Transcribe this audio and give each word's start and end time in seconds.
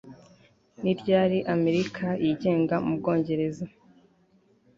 Ni 0.81 0.91
ryari 0.99 1.37
Amerika 1.55 2.05
yigenga 2.23 2.75
mu 2.85 2.93
Bwongereza 2.99 3.65